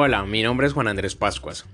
[0.00, 1.66] Hola, mi nombre es Juan Andrés Pascuas.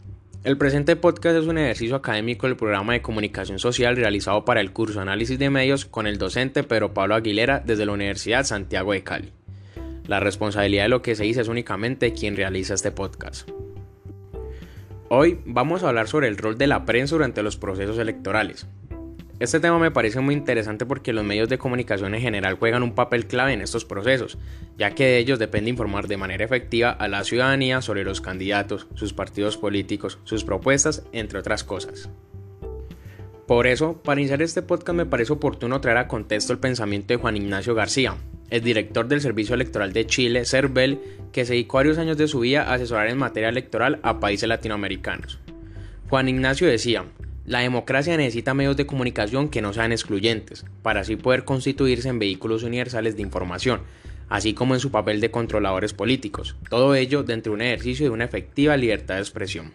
[0.44, 4.72] El presente podcast es un ejercicio académico del programa de comunicación social realizado para el
[4.72, 9.02] curso Análisis de Medios con el docente Pedro Pablo Aguilera desde la Universidad Santiago de
[9.02, 9.30] Cali.
[10.06, 13.46] La responsabilidad de lo que se dice es únicamente quien realiza este podcast.
[15.10, 18.66] Hoy vamos a hablar sobre el rol de la prensa durante los procesos electorales,
[19.40, 22.94] este tema me parece muy interesante porque los medios de comunicación en general juegan un
[22.94, 24.38] papel clave en estos procesos,
[24.78, 28.86] ya que de ellos depende informar de manera efectiva a la ciudadanía sobre los candidatos,
[28.94, 32.08] sus partidos políticos, sus propuestas, entre otras cosas.
[33.46, 37.16] Por eso, para iniciar este podcast me parece oportuno traer a contexto el pensamiento de
[37.16, 38.16] Juan Ignacio García,
[38.50, 41.00] el director del Servicio Electoral de Chile, CERVEL,
[41.32, 44.48] que se dedicó varios años de su vida a asesorar en materia electoral a países
[44.48, 45.40] latinoamericanos.
[46.08, 47.04] Juan Ignacio decía,
[47.46, 52.18] la democracia necesita medios de comunicación que no sean excluyentes, para así poder constituirse en
[52.18, 53.82] vehículos universales de información,
[54.28, 58.10] así como en su papel de controladores políticos, todo ello dentro de un ejercicio de
[58.10, 59.72] una efectiva libertad de expresión.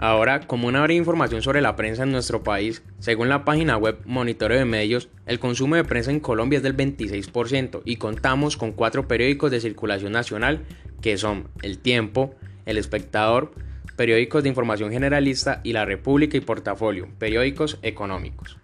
[0.00, 3.98] Ahora, como una breve información sobre la prensa en nuestro país, según la página web
[4.04, 8.70] Monitoreo de Medios, el consumo de prensa en Colombia es del 26% y contamos con
[8.70, 10.64] cuatro periódicos de circulación nacional
[11.00, 13.50] que son El Tiempo, El Espectador,
[13.98, 18.56] periódicos de información generalista y La República y Portafolio, periódicos económicos.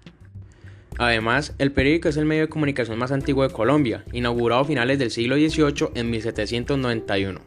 [0.97, 5.01] Además, el periódico es el medio de comunicación más antiguo de Colombia, inaugurado a finales
[5.01, 7.41] del siglo XVIII en 1791.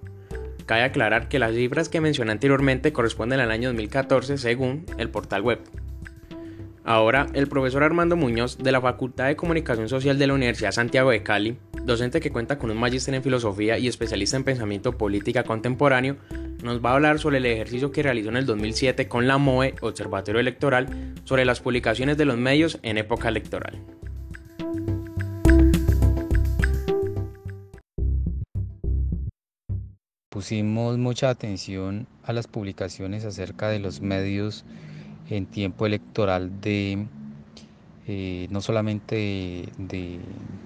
[0.66, 5.44] Cabe aclarar que las cifras que mencioné anteriormente corresponden al año 2014 según el portal
[5.44, 5.60] web.
[6.84, 11.12] Ahora, el profesor Armando Muñoz de la Facultad de Comunicación Social de la Universidad Santiago
[11.12, 15.44] de Cali, docente que cuenta con un magíster en filosofía y especialista en pensamiento política
[15.44, 16.18] contemporáneo,
[16.68, 19.74] nos va a hablar sobre el ejercicio que realizó en el 2007 con la MOE,
[19.82, 23.82] Observatorio Electoral, sobre las publicaciones de los medios en época electoral.
[30.30, 34.66] Pusimos mucha atención a las publicaciones acerca de los medios
[35.30, 37.08] en tiempo electoral de
[38.08, 40.20] eh, no solamente de,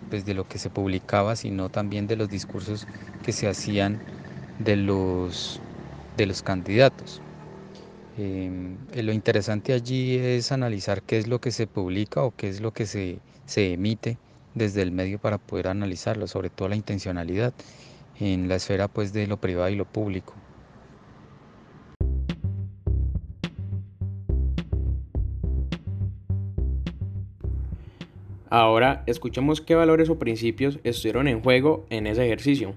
[0.10, 2.88] pues, de lo que se publicaba, sino también de los discursos
[3.24, 4.00] que se hacían
[4.60, 5.62] de los,
[6.18, 7.22] de los candidatos.
[8.18, 12.50] Em, eh, lo interesante allí es analizar qué es lo que se publica o qué
[12.50, 14.18] es lo que se, se emite
[14.54, 17.54] desde el medio para poder analizarlo, sobre todo la intencionalidad
[18.20, 20.34] en la esfera pues de lo privado y lo público.
[28.50, 32.76] Ahora escuchemos qué valores o principios estuvieron en juego en ese ejercicio.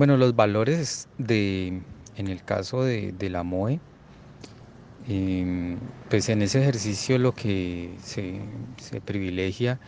[0.00, 1.82] Bueno, los valores de,
[2.16, 3.80] en el caso de, la MOE,
[5.06, 5.76] em,
[6.08, 8.40] pues en ese ejercicio lo que se,
[9.04, 9.78] privilegia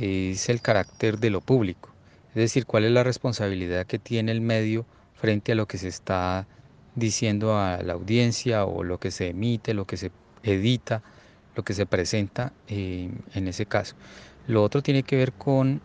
[0.00, 1.90] es el carácter de lo público,
[2.30, 5.88] es decir, cuál es la responsabilidad que tiene el medio frente a lo que se
[5.88, 6.46] está
[6.94, 10.10] diciendo a la audiencia o lo que se emite, lo que se
[10.44, 11.02] edita,
[11.54, 13.96] lo que se presenta eh, en ese caso.
[14.46, 15.82] Lo otro tiene que ver con,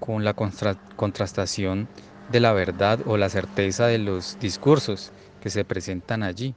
[0.00, 1.86] con la contrastación
[2.30, 6.54] de la verdad o la certeza de los discursos que se presentan allí,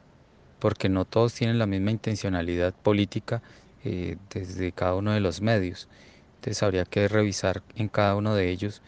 [0.59, 3.41] porque no todos tienen la misma intencionalidad política
[3.83, 5.89] eh, desde cada uno de los medios.
[6.35, 8.81] Entonces habría que revisar en cada uno de ellos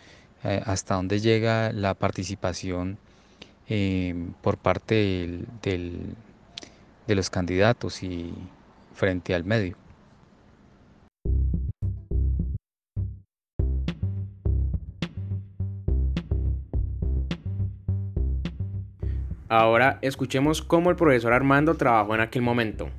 [0.43, 2.99] eh, hasta dónde llega la participación
[3.67, 4.93] Em, por parte
[7.07, 8.31] de los candidatos y
[8.93, 9.84] frente al medio.
[19.57, 22.89] Ahora escuchemos cómo el profesor Armando trabajó en aquel momento.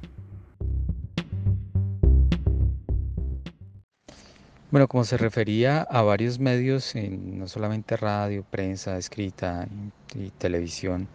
[4.70, 9.68] Bueno, como se refería a varios medios, no solamente radio, prensa, escrita
[10.14, 11.08] y, televisión,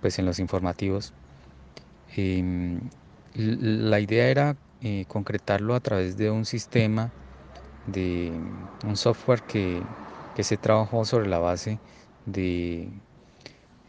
[0.00, 1.12] pues en los informativos,
[2.14, 2.78] em,
[3.34, 7.10] la idea era eh, concretarlo a través de un sistema,
[7.88, 8.30] de
[8.84, 9.82] un software que,
[10.38, 11.80] se trabajó sobre la base
[12.24, 12.88] de,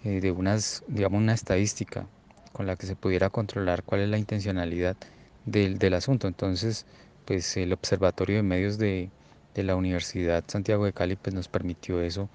[0.03, 2.05] eh, de unas, digamos, una estadística
[2.53, 4.97] con la que se pudiera controlar cuál es la intencionalidad
[5.45, 6.27] del, del asunto.
[6.27, 6.85] Entonces,
[7.25, 9.09] pues el Observatorio de Medios de,
[9.55, 12.29] la Universidad Santiago de Cali pues nos permitió eso,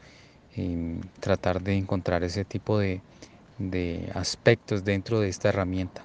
[0.56, 3.00] em, tratar de encontrar ese tipo de,
[3.58, 6.02] de aspectos dentro de esta herramienta.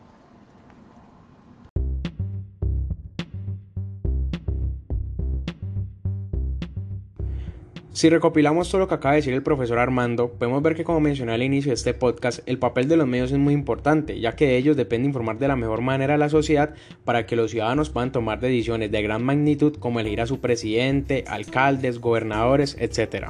[7.98, 11.00] Si recopilamos todo lo que acaba de decir el profesor Armando, podemos ver que como
[11.00, 14.36] mencioné al inicio de este podcast, el papel de los medios es muy importante, ya
[14.36, 17.50] que de ellos depende informar de la mejor manera a la sociedad para que los
[17.50, 23.30] ciudadanos puedan tomar decisiones de gran magnitud como elegir a su presidente, alcaldes, gobernadores, etc.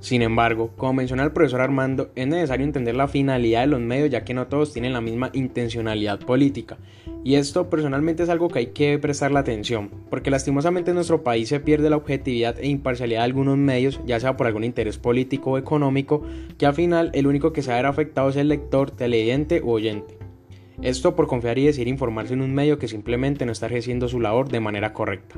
[0.00, 4.10] Sin embargo, como menciona el profesor Armando, es necesario entender la finalidad de los medios
[4.10, 6.76] ya que no todos tienen la misma intencionalidad política.
[7.26, 11.48] Y esto personalmente es algo que hay que prestarle atención, porque lastimosamente en nuestro país
[11.48, 15.50] se pierde la objetividad e imparcialidad de algunos medios, ya sea por algún interés político
[15.50, 16.22] o económico,
[16.56, 19.70] que al final el único que se va ver afectado es el lector, televidente u
[19.70, 20.16] oyente.
[20.82, 24.20] Esto por confiar y decir informarse en un medio que simplemente no está ejerciendo su
[24.20, 25.34] labor de manera correcta.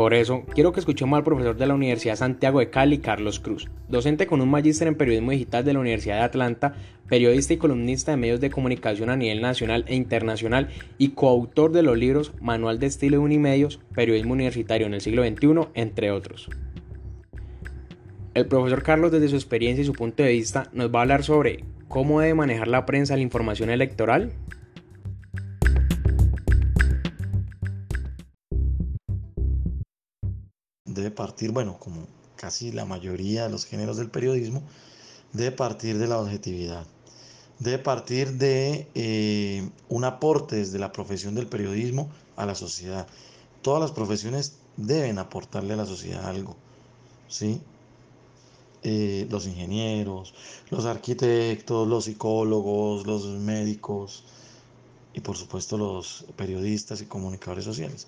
[0.00, 3.68] Por eso, quiero que escuchemos al profesor de la Universidad Santiago de Cali, Carlos Cruz,
[3.90, 6.72] docente con un magíster en periodismo digital de la Universidad de Atlanta,
[7.06, 11.82] periodista y columnista de medios de comunicación a nivel nacional e internacional y coautor de
[11.82, 16.48] los libros Manual de Estilo de Unimedios, Periodismo Universitario en el siglo XXI, entre otros.
[18.32, 21.24] El profesor Carlos, desde su experiencia y su punto de vista, nos va a hablar
[21.24, 24.32] sobre cómo debe manejar la prensa la información electoral,
[30.90, 32.06] debe partir, bueno, como
[32.36, 34.62] casi la mayoría de los géneros del periodismo,
[35.32, 36.84] debe partir de la objetividad,
[37.58, 43.06] debe partir de eh, un aporte desde la profesión del periodismo a la sociedad.
[43.62, 46.56] Todas las profesiones deben aportarle a la sociedad algo,
[47.28, 47.60] ¿sí?
[48.82, 50.34] Eh, los ingenieros,
[50.70, 54.24] los arquitectos, los psicólogos, los médicos
[55.12, 58.06] y por supuesto los periodistas y comunicadores sociales.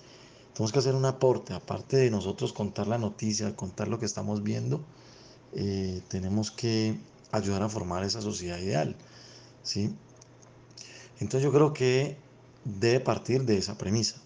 [0.54, 4.42] Tenemos que hacer un aporte, aparte de nosotros contar la noticia, contar lo que estamos
[4.42, 4.84] viendo,
[5.54, 6.94] eh, tenemos que
[7.30, 8.94] ayudar a formar esa sociedad ideal.
[9.62, 9.94] ¿sí?
[11.20, 12.16] Entonces yo creo que
[12.64, 14.16] debe partir de esa premisa.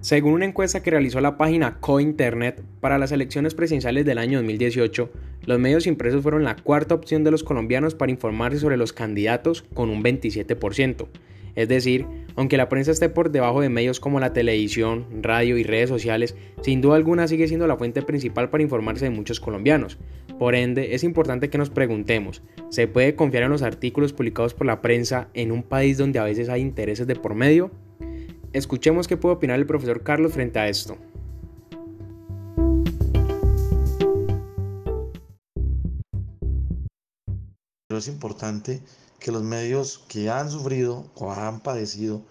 [0.00, 5.10] Según una encuesta que realizó la página CoInternet para las elecciones presidenciales del año 2018,
[5.48, 9.64] los medios impresos fueron la cuarta opción de los colombianos para informarse sobre los candidatos
[9.72, 11.06] con un 27%.
[11.54, 12.04] Es decir,
[12.36, 16.36] aunque la prensa esté por debajo de medios como la televisión, radio y redes sociales,
[16.60, 19.96] sin duda alguna sigue siendo la fuente principal para informarse de muchos colombianos.
[20.38, 24.66] Por ende, es importante que nos preguntemos, ¿se puede confiar en los artículos publicados por
[24.66, 27.70] la prensa en un país donde a veces hay intereses de por medio?
[28.52, 30.98] Escuchemos qué puede opinar el profesor Carlos frente a esto.
[37.98, 38.80] Es importante
[39.18, 42.22] que los medios que han sufrido o han padecido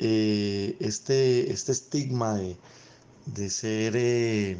[0.00, 2.56] eh, este, este estigma de,
[3.26, 4.58] de ser eh,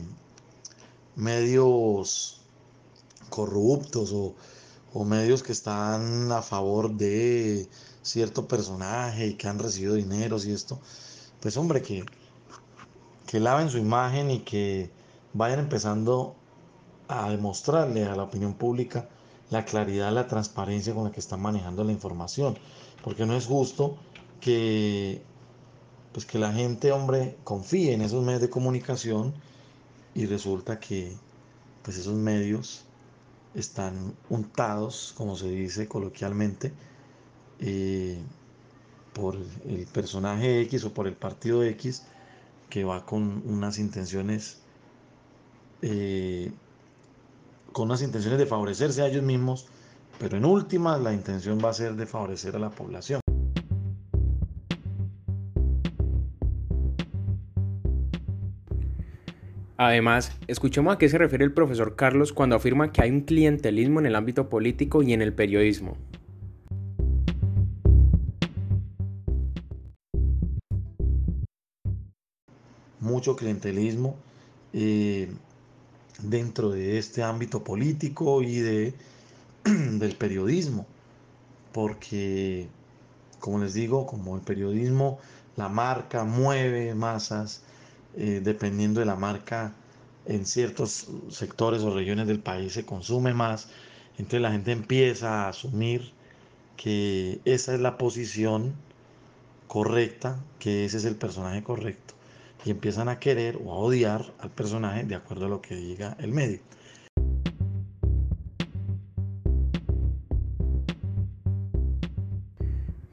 [1.16, 2.40] medios
[3.30, 4.36] corruptos o,
[4.92, 7.68] o medios que están a favor de
[8.02, 10.80] cierto personaje y que han recibido dineros y esto,
[11.40, 12.04] pues hombre, que,
[13.26, 14.90] que laven su imagen y que
[15.34, 16.36] vayan empezando
[17.08, 19.08] a demostrarle a la opinión pública
[19.50, 22.58] la claridad, la transparencia con la que están manejando la información.
[23.02, 23.96] Porque no es justo
[24.40, 25.22] que,
[26.12, 29.34] pues que la gente, hombre, confíe en esos medios de comunicación
[30.14, 31.16] y resulta que
[31.82, 32.84] pues esos medios
[33.54, 36.72] están untados, como se dice coloquialmente,
[37.60, 38.18] eh,
[39.12, 42.02] por el personaje X o por el partido X
[42.70, 44.58] que va con unas intenciones
[45.82, 46.52] eh,
[47.78, 49.68] con unas intenciones de favorecerse a ellos mismos,
[50.18, 53.20] pero en última la intención va a ser de favorecer a la población.
[59.76, 64.00] Además, escuchemos a qué se refiere el profesor Carlos cuando afirma que hay un clientelismo
[64.00, 65.96] en el ámbito político y en el periodismo.
[72.98, 74.16] Mucho clientelismo.
[74.72, 75.30] Eh,
[76.22, 78.94] dentro de este ámbito político y de,
[79.64, 80.86] del periodismo,
[81.72, 82.68] porque,
[83.40, 85.18] como les digo, como el periodismo,
[85.56, 87.62] la marca mueve masas,
[88.16, 89.74] eh, dependiendo de la marca,
[90.26, 93.68] en ciertos sectores o regiones del país se consume más,
[94.18, 96.12] entonces la gente empieza a asumir
[96.76, 98.74] que esa es la posición
[99.68, 102.17] correcta, que ese es el personaje correcto
[102.64, 106.16] y empiezan a querer o a odiar al personaje de acuerdo a lo que diga
[106.20, 106.60] el medio.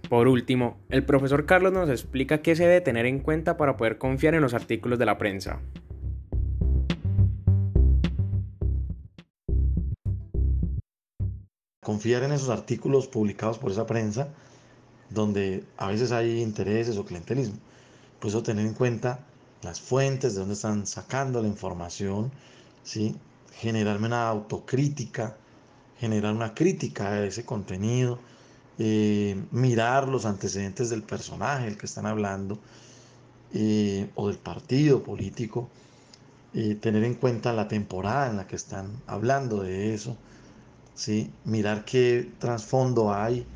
[0.09, 3.97] Por último, el profesor Carlos nos explica qué se debe tener en cuenta para poder
[3.97, 5.61] confiar en los artículos de la prensa.
[11.83, 14.29] Confiar en esos artículos publicados por esa prensa
[15.09, 17.57] donde a veces hay intereses o clientelismo.
[18.19, 19.19] Por eso tener en cuenta
[19.65, 22.31] las fuentes, de dónde están sacando la información,
[22.83, 23.15] ¿sí?
[23.51, 25.37] generarme una autocrítica,
[25.99, 28.19] generar una crítica a ese contenido,
[28.77, 32.59] eh, mirar los antecedentes del personaje del que están hablando
[33.53, 35.69] eh, o del partido político,
[36.53, 40.17] eh, tener en cuenta la temporada en la que están hablando de eso,
[40.93, 41.31] ¿sí?
[41.43, 43.47] mirar qué trasfondo hay,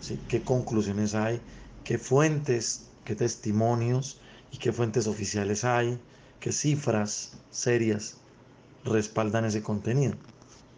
[0.00, 0.20] ¿sí?
[0.28, 1.40] qué conclusiones hay,
[1.84, 4.20] qué fuentes, qué testimonios
[4.56, 5.98] y qué fuentes oficiales hay,
[6.40, 8.16] qué cifras serias
[8.84, 10.14] respaldan ese contenido.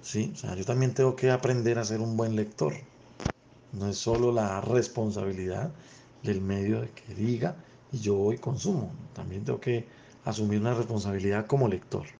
[0.02, 0.32] ¿sí?
[0.34, 2.74] O sea, yo también tengo que aprender a ser un buen lector.
[3.72, 5.70] No es solo la responsabilidad
[6.24, 7.54] del medio de que diga
[7.92, 8.90] y yo hoy consumo.
[9.14, 9.86] También tengo que
[10.24, 12.17] asumir una responsabilidad como lector.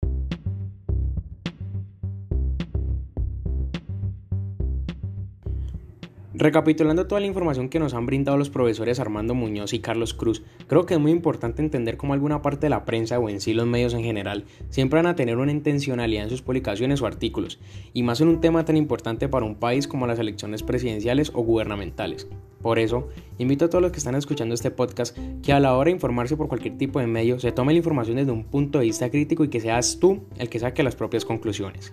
[6.41, 10.45] Recapitulando toda la información que nos han brindado los profesores Armando Muñoz y Carlos Cruz,
[10.69, 13.55] creo que es muy importante entender cómo alguna parte de la prensa o en sí
[13.55, 17.59] los medios en general siempre van a tener una intencionalidad en sus publicaciones o artículos,
[17.93, 21.43] y más en un tema tan importante para un país como las elecciones presidenciales o
[21.43, 22.29] gubernamentales.
[22.63, 25.89] Por eso, invito a todos los que están escuchando este podcast que a la hora
[25.89, 28.85] de informarse por cualquier tipo de medio se tome la información desde un punto de
[28.85, 31.93] vista crítico y que seas tú el que saque las propias conclusiones.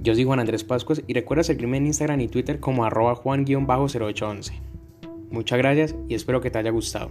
[0.00, 4.52] Yo soy Juan Andrés Pascuas y recuerda seguirme en Instagram y Twitter como arroba juan-0811.
[5.30, 7.10] Muchas gracias y espero que te haya gustado.